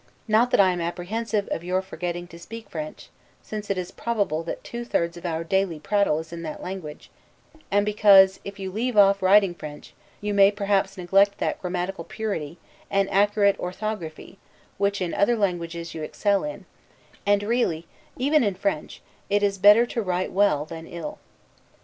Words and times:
Not 0.27 0.49
that 0.49 0.59
I 0.59 0.71
am 0.71 0.81
apprehensive 0.81 1.47
of 1.51 1.63
your 1.63 1.83
forgetting 1.83 2.25
to 2.29 2.39
speak 2.39 2.67
French: 2.71 3.09
since 3.43 3.69
it 3.69 3.77
is 3.77 3.91
probable 3.91 4.41
that 4.45 4.63
two 4.63 4.83
thirds 4.83 5.15
of 5.15 5.27
our 5.27 5.43
daily 5.43 5.79
prattle 5.79 6.17
is 6.17 6.33
in 6.33 6.41
that 6.41 6.63
language; 6.63 7.11
and 7.69 7.85
because, 7.85 8.39
if 8.43 8.57
you 8.57 8.71
leave 8.71 8.97
off 8.97 9.21
writing 9.21 9.53
French, 9.53 9.93
you 10.19 10.33
may 10.33 10.49
perhaps 10.49 10.97
neglect 10.97 11.37
that 11.37 11.61
grammatical 11.61 12.03
purity, 12.03 12.57
and 12.89 13.11
accurate 13.11 13.59
orthography, 13.59 14.39
which, 14.79 15.03
in 15.03 15.13
other 15.13 15.35
languages, 15.37 15.93
you 15.93 16.01
excel 16.01 16.43
in; 16.43 16.65
and 17.23 17.43
really, 17.43 17.85
even 18.17 18.43
in 18.43 18.55
French, 18.55 19.03
it 19.29 19.43
is 19.43 19.59
better 19.59 19.85
to 19.85 20.01
write 20.01 20.31
well 20.31 20.65
than 20.65 20.87
ill. 20.87 21.19